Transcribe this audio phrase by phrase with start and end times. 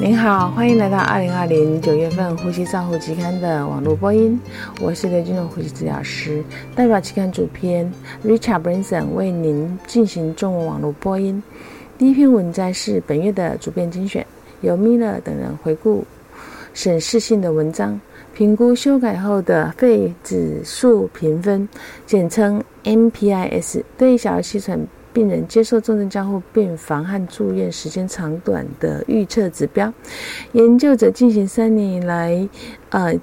[0.00, 4.40] 您好，欢迎来到二零二零九月份《呼吸照护期刊》的网络播音。
[4.80, 6.40] 我是刘金荣呼吸治疗师，
[6.76, 7.92] 代表期刊主编
[8.24, 11.42] Richard Branson 为您进行中文网络播音。
[11.98, 14.24] 第一篇文摘是本月的主编精选，
[14.60, 16.04] 由 Miller 等人回顾
[16.72, 18.00] 审视性的文章，
[18.32, 21.68] 评估修改后的肺指数评分，
[22.06, 24.78] 简称 MPIS，对小儿气喘。
[25.12, 29.92] 病人接受重症监护病房和住院时间长短的预测指标，
[30.52, 32.48] 研究者进行三年以来，
[32.90, 33.14] 呃，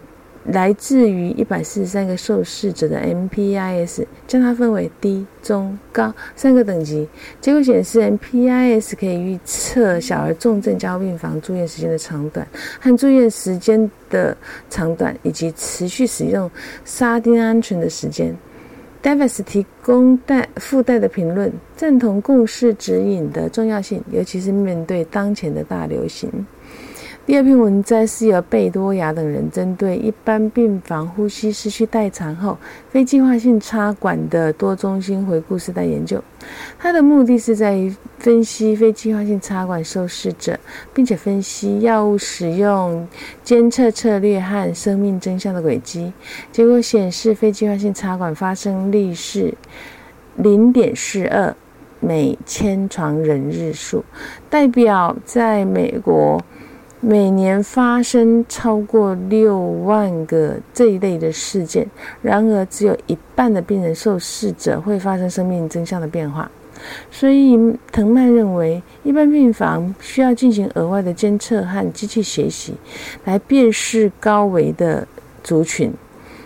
[0.45, 7.07] 来自于一百四十三个受试者的 MPIS，将它分为低、中、高三个等级。
[7.41, 12.47] 结果显示，MPIS 可以预测小儿重症监护病房住院时间的长短
[12.79, 14.37] 和住院时间的
[14.69, 16.49] 长短，以及持续使用
[16.83, 18.35] 沙丁安全的时间。
[19.05, 26.27] Davis 提供带附带的评论，赞同共识指引的重要性，尤其是面对当前的大流行。
[27.25, 32.55] 第二篇文摘是由贝多亚等人针对一般病房呼吸失去代偿后
[32.89, 36.23] 非计划性插管的多中心回顾式代研究。
[36.77, 40.55] 它的目的是在于分析非计划性插管受试者，
[40.93, 43.07] 并且分析药物使用
[43.43, 46.13] 监测策略和生命真相的轨迹。
[46.51, 49.51] 结果显示，非计划性插管发生率是
[50.35, 51.55] 零点四二
[51.99, 54.05] 每千床人日数，
[54.47, 56.39] 代表在美国。
[57.07, 61.85] 每年发生超过六万个这一类的事件，
[62.23, 66.49] 然而只有一半的病人受试者会发生生命真相的变化。
[67.11, 67.55] 所以，
[67.91, 72.73] 藤蔓认为，一般病房需要进行额外的监测和机器学习，
[73.25, 75.07] 来辨识高危的
[75.43, 75.93] 族群。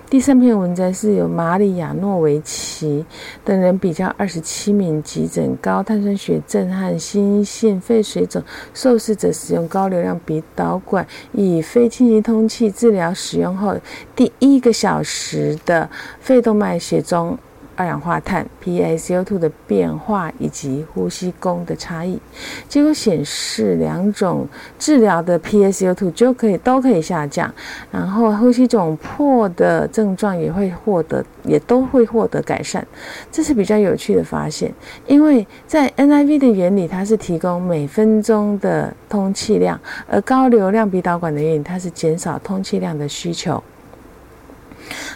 [0.10, 3.06] 第三篇文章是由马里亚诺维奇
[3.46, 8.42] 等人比较二十七名急诊高碳酸血症和心性肺水肿
[8.74, 13.78] 受试者使用高流量鼻导管以非侵袭通气治疗使用后
[14.16, 15.88] 第一个小时的
[16.20, 17.38] 肺动脉血中。
[17.80, 22.20] 二氧化碳 （PaCO2） 的变化以及呼吸功的差异，
[22.68, 24.46] 结果显示两种
[24.78, 27.50] 治疗的 PaCO2 就可以都可以下降，
[27.90, 32.86] 然后呼吸窘迫的症状也会获得也都会获得改善。
[33.32, 34.74] 这是比较有趣的发现，
[35.08, 43.64] 因为在 NIV 的原理，它是提供每分钟的通气量，而高流量鼻导管的原理，它是减少通气量的需求。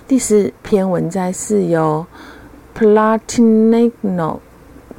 [0.08, 2.06] 第四篇文摘是由。
[2.76, 4.40] Platinino、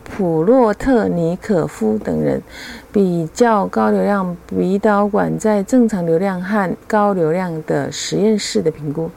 [0.05, 2.41] 普洛特尼可夫等人
[2.93, 9.11] 比较高流量鼻导管在正常流量和高流量的实验室的评估。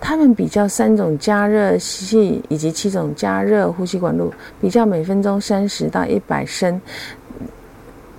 [0.00, 6.80] 他们比较三种加热器以及七种加热呼吸管路，比较每分钟三十到一百升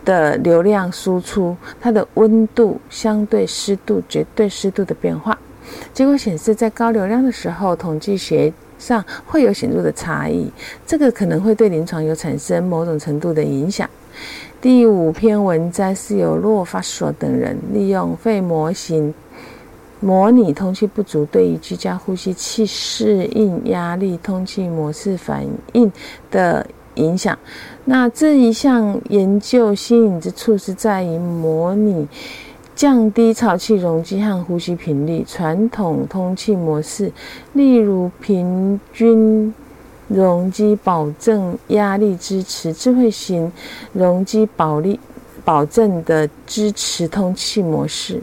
[0.03, 5.37] 的流量输出，它的温度、相对湿度、绝对湿度的变化。
[5.93, 8.51] 结果显示，在高流量的时候，统计学。
[8.77, 10.51] 上会有显著的差异，
[10.85, 13.89] 这个可能会对临床有产生某种程度的影响。
[14.59, 19.13] 第五篇文摘是由洛法索等人利用肺模型
[19.99, 25.91] 模拟通气不足对于居家呼吸器适应压力通气模式反应
[26.31, 26.65] 的
[26.95, 27.37] 影响。
[27.85, 32.07] 那这一项研究新颖之处是在于模拟。
[32.77, 35.25] 降低潮气容积和呼吸频率。
[35.27, 37.11] 传统通气模式，
[37.53, 39.51] 例如平均
[40.07, 43.51] 容积保证压力支持、智慧型
[43.93, 44.99] 容积保力
[45.43, 48.21] 保证的支持通气模式。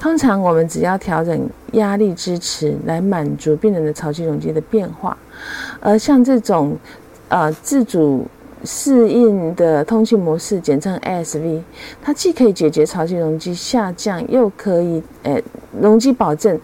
[0.00, 5.16] 通常我们只要调整压力支持来满足病人的潮气容积的变化，
[5.78, 6.76] 而像这种
[7.28, 8.26] 呃自主。
[8.64, 11.60] 适应的通气模式，简称 SV，
[12.02, 15.40] 它既可以解决潮气容积下降，又可以呃
[15.80, 16.58] 容积保证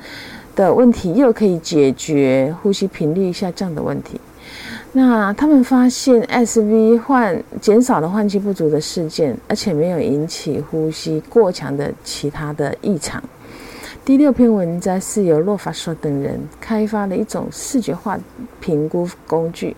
[0.56, 4.20] 的问题，又可以解决呼吸频率下降的问题。
[4.92, 13.22] 那他们发现 SV 换减少了换气不足的事件，而且没有引起呼吸过强的其他的异常。
[14.04, 18.18] 第六篇文章是由洛法索等人开发的一种视觉化
[18.58, 19.76] 评估工具。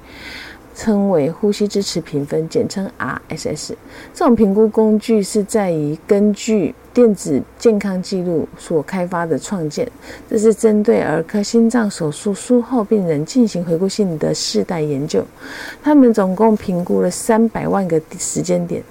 [0.74, 3.74] 称为呼吸支持评分，简称 RSS。
[4.14, 9.90] 这种评估工具是在于根据电子健康记录所开发的创建。
[10.28, 15.24] 这是针对儿科心脏手术术后病人进行回顾性的世代研究。
[15.82, 18.82] 他们总共评估了三百万个时间点，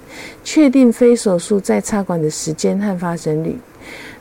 [0.44, 3.58] 确定非手术再插管的时间和发生率。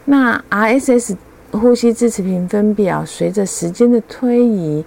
[0.05, 1.15] 那 RSS
[1.51, 4.83] 呼吸支持评分表随着时间的推移。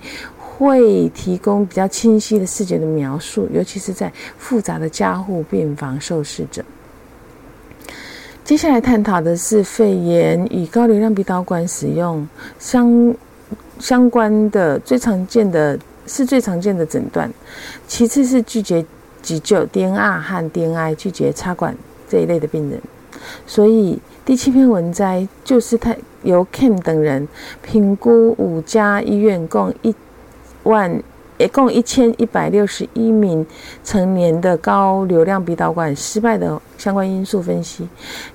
[0.57, 6.65] 会提供比较清晰的视觉的描述，尤其是在复杂的加护病房受试者。
[8.45, 12.29] 接下来探讨的是肺炎与高流量鼻导管使用
[12.59, 13.15] 相
[13.79, 17.33] 相关的最常见的是最常见的诊断，
[17.89, 18.85] 其次是拒绝
[19.23, 21.75] 急救 DNR 和 DNI 拒绝插管
[22.09, 22.81] 这一类的病人。
[23.47, 27.27] 所以第七篇文摘就是他由 Kim 等人
[27.63, 29.95] 评估五家医院共一
[30.65, 31.03] 万。
[31.37, 33.45] 一共一千一百六十一名
[33.83, 37.87] 成年的高流量鼻导管失败的相关因素分析，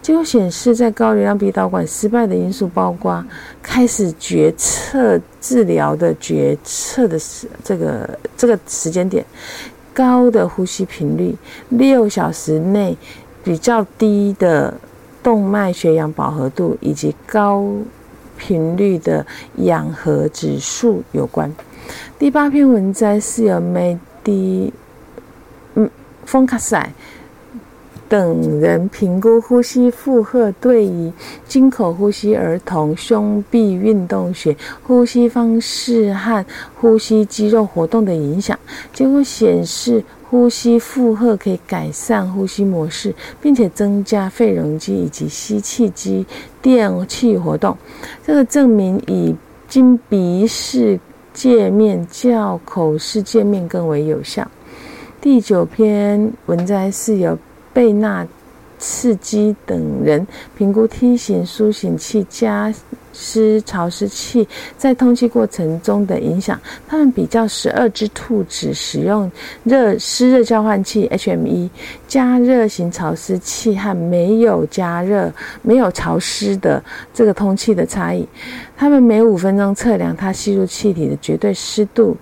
[0.02, 3.24] 结果显示，在高流量鼻导管失败的因素包括
[3.64, 9.26] 开始决策治疗的决策的时这个这个时间点，
[9.94, 11.34] 高的呼吸频率，
[11.70, 12.98] 六小时内
[13.42, 14.74] 比较低的
[15.24, 17.66] 动脉血氧饱和度，以及高
[18.39, 19.24] 频率的
[19.57, 21.53] 氧合指数有关。
[22.18, 24.74] 第八篇文摘是由梅迪、
[25.75, 25.89] 嗯、
[26.25, 26.91] 丰卡塞
[28.07, 31.12] 等人评估呼吸负荷对于
[31.47, 36.44] 经口呼吸儿童胸壁运动学、呼吸方式和
[36.74, 38.57] 呼吸肌肉活动的影响。
[38.92, 46.26] 结果显示，呼吸负荷可以改善呼吸模式，并且增加肺容积以及吸气机
[46.62, 47.78] 电气活动。
[48.26, 49.36] 这个证明以
[49.68, 51.00] 经鼻式。
[51.31, 54.46] 界面较口式界面更为有效。
[55.22, 57.38] 第九篇文摘是由
[57.72, 58.28] 贝纳
[58.80, 60.26] 刺激等人
[60.58, 62.74] 评估梯形苏醒器加
[63.12, 64.48] 湿潮湿器
[64.78, 66.60] 在通气过程中的影响。
[66.88, 69.30] 他们比较十二只兔子使用
[69.64, 71.70] 热湿热交换器 （HME）
[72.08, 75.31] 加热型潮湿器和没有加热、
[75.62, 76.81] 没有潮湿的
[77.14, 78.26] 这个通气的差异。
[78.78, 82.16] 他们每五分钟测量它吸入气体的绝对湿度。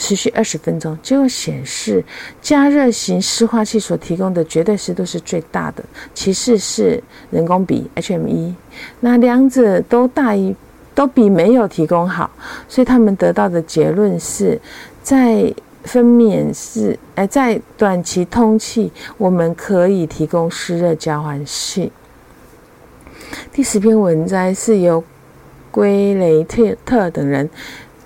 [0.00, 2.02] 持续二十分钟，结果显示
[2.40, 7.00] 加热型湿化器所提供的绝对湿度是最大的，其次是
[7.30, 8.54] 人工鼻 HME，
[9.00, 10.56] 那两者都大于
[10.94, 12.30] 都比没有提供好，
[12.66, 14.58] 所以他们得到的结论是
[15.02, 15.52] 在
[15.84, 21.92] 分娩室哎在短期通气，我们可以提供湿热交换器。
[23.52, 25.04] 第十篇文摘是由
[25.70, 27.48] 圭雷特特等人。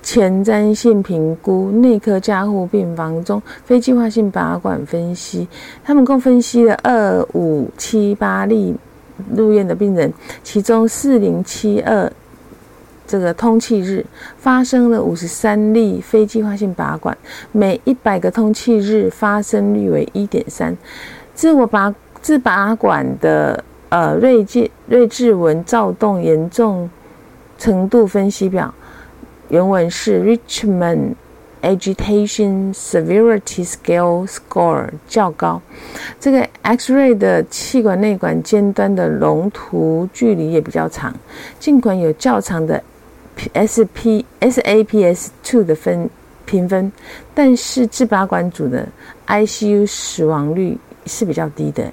[0.05, 5.49] 前瞻性评估内科加护病房中非计划性拔管分析，
[5.83, 8.77] 他们共分析了二五七八例
[9.35, 10.13] 入院的病人，
[10.43, 12.13] 其中四零七二
[13.07, 14.05] 这个通气日
[14.37, 17.17] 发生了五十三例非计划性拔管，
[17.51, 20.77] 每一百个通气日发生率为一点三。
[21.35, 26.89] 自我拔自拔管的呃锐界锐志纹躁动严重
[27.59, 28.73] 程度分析表。
[29.55, 31.15] 原文是 Richmond
[31.63, 35.63] Agitation Severity Scale Score 较高。
[36.19, 41.15] 这个 X-ray 的气管内管尖端的龙图距离也比较长，
[41.61, 42.83] 尽管有较长的
[43.55, 46.11] SP SAPS two 的分
[46.45, 46.91] 评分，
[47.33, 48.85] 但是自拔管组的
[49.29, 51.93] ICU 死亡率是比较低的。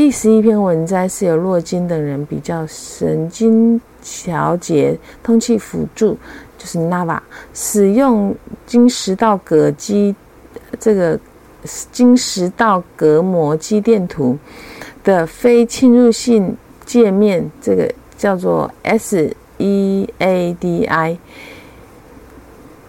[0.00, 6.16] 第十一篇文摘是由洛金等人比较神经调节通气辅助。
[6.56, 7.20] 就是 Nava
[7.52, 10.16] 使用经食道膈肌
[10.78, 11.20] 这个
[11.92, 14.38] 经食道隔膜肌电图
[15.04, 18.72] 的非侵入性界面，这个叫做
[19.58, 21.18] SEADI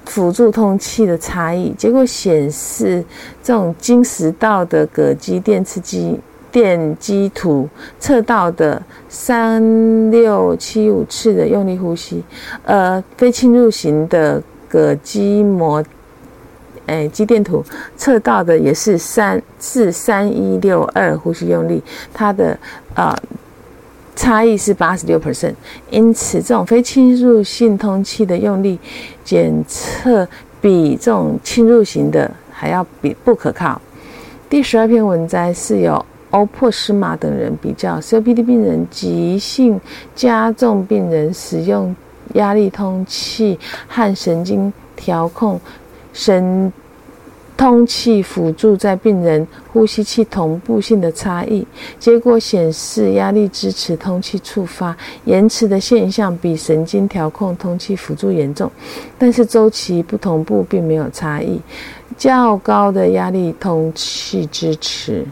[0.06, 3.04] 辅助通气的差异，结果显示
[3.44, 6.18] 这种经食道的膈肌电刺激。
[6.52, 7.68] 电机图
[7.98, 12.22] 测到的三六七五次的用力呼吸，
[12.66, 15.82] 呃，非侵入型的膈肌膜，
[16.88, 17.64] 诶，肌电图
[17.96, 21.82] 测到的也是三四三一六二呼吸用力，
[22.14, 22.60] 它的
[22.96, 23.16] 呃
[24.14, 25.54] 差异是八十六 percent，
[25.90, 28.78] 因此这种非侵入性通气的用力
[29.24, 30.28] 检测
[30.60, 33.82] 比这种侵入型的还要比不可靠。
[34.50, 36.06] 第十二篇文摘是由。
[36.32, 39.80] 欧珀斯马等人比较 COPD 病人、急性
[40.16, 41.96] 加重病人使用
[42.34, 45.60] 压力通气和神经调控
[46.14, 46.72] 神
[47.58, 51.68] 通气辅助在病人呼吸器同步性的差异。
[52.00, 54.96] 结果显示，压力支持通气触发
[55.26, 58.72] 延迟的现象比神经调控通气辅助严重，
[59.20, 61.62] 但是周期不同步并没有差异。
[62.18, 65.26] 较高的压力通气支持。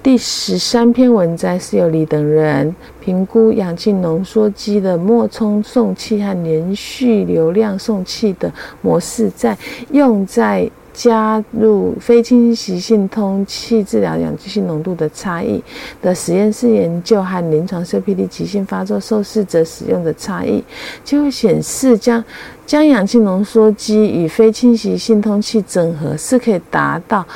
[0.00, 8.50] 第十三篇文摘是由李等人评估氧气浓缩机的脉冲送气和连续流量送气的
[8.80, 9.58] 模式，在
[9.90, 15.62] 用在加入非侵袭性通气治疗氧气性浓度的差异。
[16.00, 20.62] 的实验室研究和临床 COPD 急性发作受试者使用的差异，
[21.04, 22.24] 就会显示将
[22.64, 27.26] 将氧气浓缩机与非侵袭性通气整合是可以达到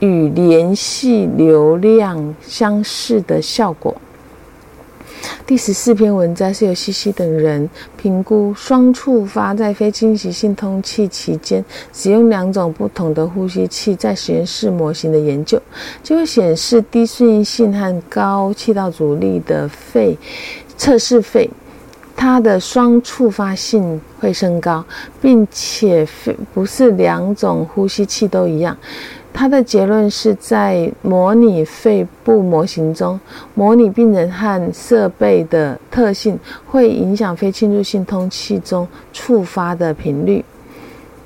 [0.00, 3.94] 与联系流量相似的效果。
[5.44, 15.60] 第十四篇文章是由西西等人评估双触发在非侵袭性通气期间使用两种不同的呼吸器在实验室模型的研究，
[16.02, 20.16] 就会显示低顺应性和高气道阻力的肺
[20.76, 21.48] 测试肺，
[22.14, 24.84] 它的双触发性会升高，
[25.20, 28.76] 并且肺不是两种呼吸器都一样。
[29.36, 33.20] 他的结论是在模拟肺部模型中，
[33.54, 40.42] 模拟病人和设备的特性会影响非侵入性通气中触发的频率。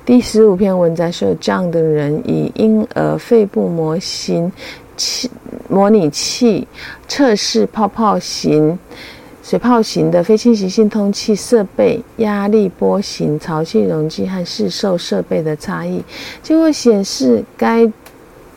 [0.05, 4.51] 第十五篇文章是有这样的人以婴儿肺部模型
[4.97, 5.31] 器
[5.69, 6.67] 模拟器
[7.07, 8.77] 测试泡泡型。
[9.43, 16.01] 水泡型的非侵袭性通气设备、压力波形潮气容积和试售设备的差异，
[16.43, 17.91] 结果显示该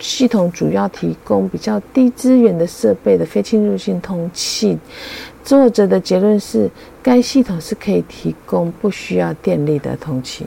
[0.04, 4.78] 系统主要提供比较低资源的设备的非侵入性通气。
[5.42, 6.70] 作者的结论是，
[7.02, 10.44] 该系统是可以提供不需要电力的通气。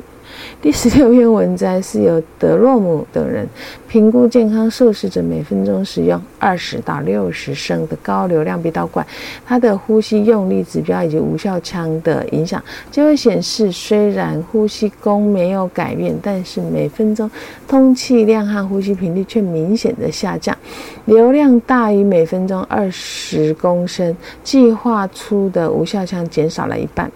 [0.61, 3.47] 第十六篇文章是由德洛姆等人
[3.87, 9.05] 评估健康受试者每分钟使用二十到六十升的高流量鼻导管，
[9.45, 17.29] 它的呼吸用力指标以及无效腔的影响，结果显示，虽然呼吸功没有改变，但是每分钟
[17.67, 20.57] 通气量和呼吸频率却明显的下降，
[21.05, 27.11] 流量大于每分钟二十公升，计划出的无效腔减少了一半。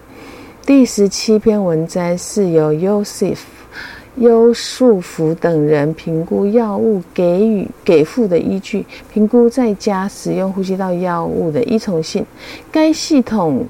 [0.64, 3.40] 第十七篇文摘是由 Yosef
[4.18, 12.24] 优素福等人评估药物给予给付的依据，评估在家使用呼吸道药物的依从性。
[12.72, 13.66] 该系统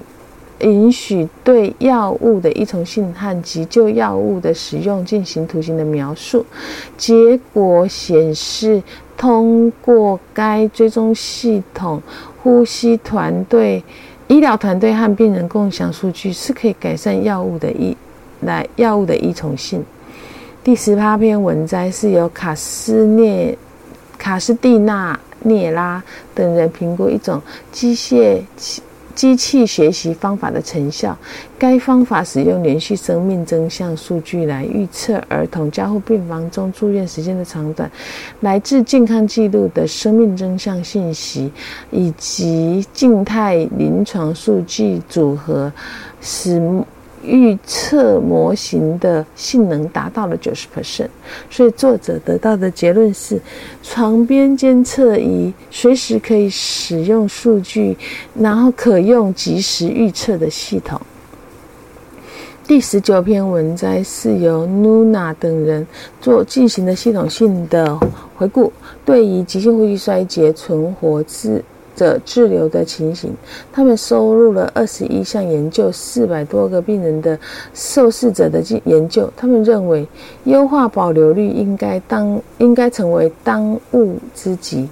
[0.60, 6.46] 允许对药物的依从性和急救药物的使用进行图形的描述。
[6.98, 8.84] 结果显示，
[9.16, 12.02] 通过该追踪系统，
[12.44, 13.82] 呼吸团队。
[14.32, 17.96] 医疗团队和病人共享数据是可以改善药物的依
[18.40, 19.84] 来药物的依从性。
[20.64, 23.58] 第十八篇文摘是由卡斯涅
[24.18, 26.02] 卡斯蒂纳涅拉
[26.34, 27.42] 等人评估一种
[27.74, 28.42] 机械
[29.12, 31.18] 机器学习方法的成效。
[31.60, 37.90] 该方法使用连续生命征象数据来预测儿童加护病房中住院时间的长短，
[38.40, 41.52] 来自健康记录的生命征象信息
[41.92, 45.72] 以及静态临床数据组合，
[46.20, 46.60] 使。
[47.24, 51.10] 预测模型的性能达到了九十 percent，
[51.50, 53.40] 所以作者得到的结论是：
[53.84, 57.98] 床边监测仪随时可以使用数据，
[58.34, 61.00] 然后可用即时预测的系统。
[62.68, 65.86] 第十九篇文摘是由 Nuna 等人
[66.22, 68.00] 做进行的系统性的
[68.38, 68.72] 回顾，
[69.04, 71.62] 对于急性呼吸衰竭存活治。
[72.02, 73.32] 的滞留的情形，
[73.72, 77.38] 他们收录了二十一项研究，四百多个病人的
[77.76, 79.32] 受试者的研究。
[79.38, 80.08] 他们认为，
[80.46, 84.90] 优化保留率应该当应该成为当务之急。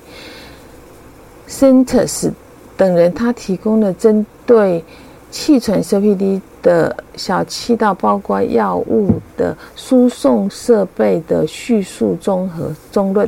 [1.47, 2.29] Centers
[2.77, 4.83] 等人他提供了针对
[5.31, 13.27] 气喘 COPD 的小气道，包括药物的输送设备的叙述综合中论。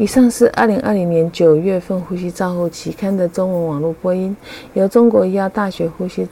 [0.00, 4.34] 以上是二零二零年九月份《呼吸照护期刊》的中文网络播音，
[4.72, 6.26] 由中国医药大学呼吸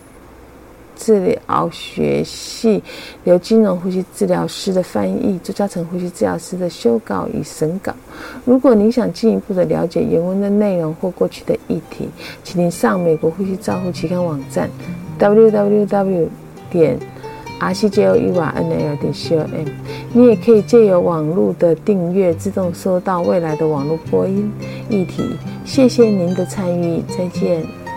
[0.96, 2.82] 治疗学系
[3.24, 7.92] 刘金荣呼吸治疗师的翻译，朱嘉诚呼吸治疗师的修稿与审稿。
[8.46, 12.08] 如果您想进一步的了解原文的内容或过去的议题，
[12.42, 14.70] 请您上美国呼吸照护期刊网站
[15.18, 16.26] www
[16.70, 16.98] 点。
[17.58, 19.64] R c j o e y n l 点 c o m，
[20.12, 24.50] 你也可以借由网络的订阅，自动收到未来的网络播音
[24.88, 25.22] 议题。
[25.64, 27.87] 谢谢您的参与，再见。